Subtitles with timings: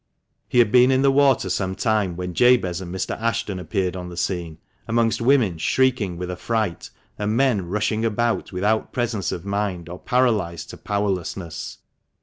[0.49, 3.11] He had been in the water some time when Jabez and Mr.
[3.21, 6.89] Ashton appeared on the scene, amongst women shrieking with affright,
[7.19, 11.77] and men rushing about without presence of mind, or paralysed to powerlessness.